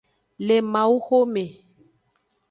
[0.45, 1.43] Le mawu xome.